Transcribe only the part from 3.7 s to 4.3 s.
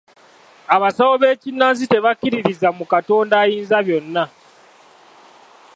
byonna.